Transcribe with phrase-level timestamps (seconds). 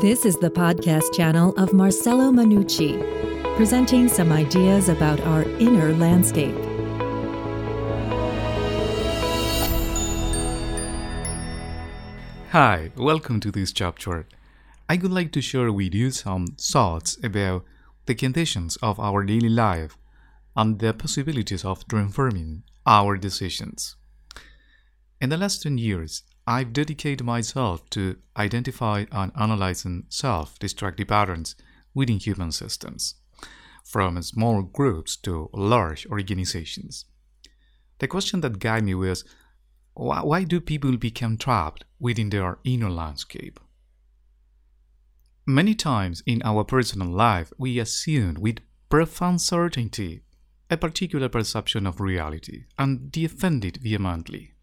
[0.00, 3.02] This is the podcast channel of Marcelo Manucci,
[3.56, 6.54] presenting some ideas about our inner landscape.
[12.50, 14.28] Hi, welcome to this chapter.
[14.88, 17.64] I would like to share with you some thoughts about
[18.06, 19.98] the conditions of our daily life
[20.54, 23.96] and the possibilities of transforming our decisions.
[25.20, 31.54] In the last 10 years, I've dedicated myself to identify and analyzing self destructive patterns
[31.92, 33.16] within human systems,
[33.84, 37.04] from small groups to large organizations.
[37.98, 39.26] The question that guided me was
[39.92, 43.60] why do people become trapped within their inner landscape?
[45.44, 50.22] Many times in our personal life, we assume with profound certainty
[50.70, 54.54] a particular perception of reality and defend it vehemently.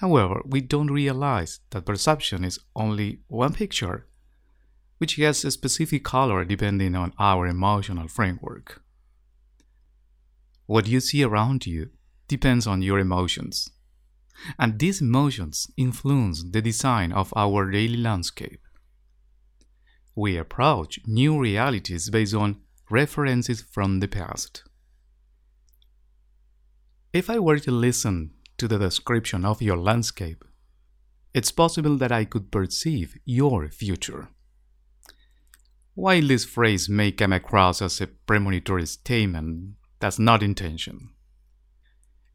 [0.00, 4.06] However, we don't realize that perception is only one picture,
[4.96, 8.82] which has a specific color depending on our emotional framework.
[10.64, 11.90] What you see around you
[12.28, 13.68] depends on your emotions,
[14.58, 18.62] and these emotions influence the design of our daily landscape.
[20.16, 24.62] We approach new realities based on references from the past.
[27.12, 30.44] If I were to listen to the description of your landscape,
[31.32, 34.28] it's possible that I could perceive your future.
[35.94, 41.08] While this phrase may come across as a premonitory statement, that's not intention.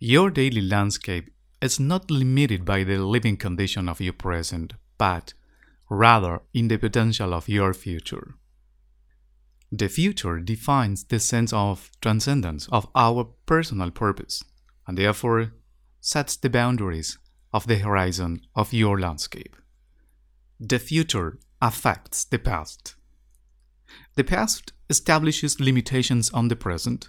[0.00, 1.30] Your daily landscape
[1.62, 5.34] is not limited by the living condition of your present, but
[5.88, 8.34] rather in the potential of your future.
[9.70, 14.42] The future defines the sense of transcendence of our personal purpose,
[14.86, 15.52] and therefore
[16.00, 17.18] sets the boundaries
[17.52, 19.56] of the horizon of your landscape.
[20.60, 22.94] The future affects the past.
[24.14, 27.08] The past establishes limitations on the present,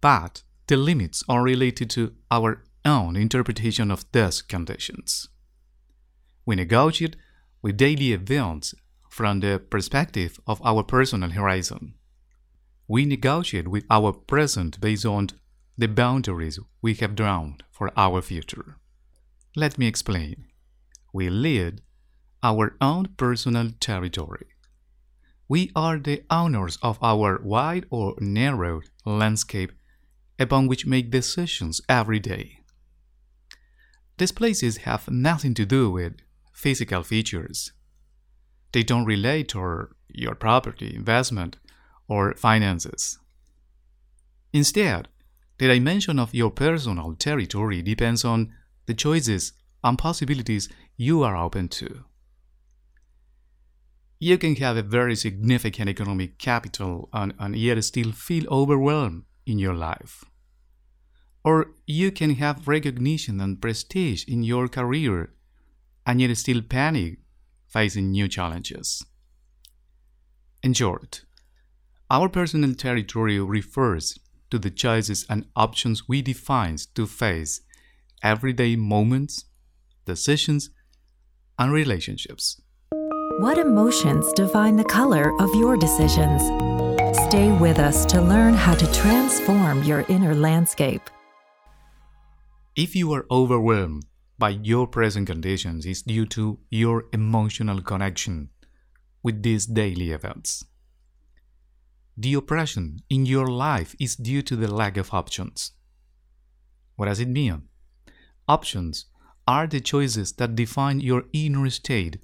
[0.00, 5.28] but the limits are related to our own interpretation of those conditions.
[6.44, 7.16] We negotiate
[7.62, 8.74] with daily events
[9.10, 11.94] from the perspective of our personal horizon.
[12.86, 15.28] We negotiate with our present based on
[15.78, 18.76] the boundaries we have drawn for our future.
[19.54, 20.46] Let me explain.
[21.12, 21.82] We lead
[22.42, 24.46] our own personal territory.
[25.48, 29.72] We are the owners of our wide or narrow landscape
[30.38, 32.58] upon which make decisions every day.
[34.18, 36.14] These places have nothing to do with
[36.52, 37.72] physical features.
[38.72, 41.58] They don't relate to your property, investment,
[42.08, 43.18] or finances.
[44.52, 45.08] Instead,
[45.58, 48.52] the dimension of your personal territory depends on
[48.86, 49.52] the choices
[49.82, 52.04] and possibilities you are open to.
[54.18, 59.58] You can have a very significant economic capital and, and yet still feel overwhelmed in
[59.58, 60.24] your life.
[61.44, 65.32] Or you can have recognition and prestige in your career
[66.04, 67.18] and yet still panic
[67.68, 69.04] facing new challenges.
[70.62, 71.24] In short,
[72.10, 74.18] our personal territory refers
[74.50, 77.60] to the choices and options we define to face
[78.22, 79.44] everyday moments,
[80.04, 80.70] decisions,
[81.58, 82.60] and relationships.
[83.38, 86.42] What emotions define the color of your decisions?
[87.28, 91.02] Stay with us to learn how to transform your inner landscape.
[92.74, 94.04] If you are overwhelmed
[94.38, 98.50] by your present conditions, it's due to your emotional connection
[99.22, 100.64] with these daily events.
[102.16, 105.72] The oppression in your life is due to the lack of options.
[106.96, 107.68] What does it mean?
[108.48, 109.06] Options
[109.46, 112.18] are the choices that define your inner state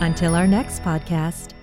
[0.00, 1.55] Until our next podcast.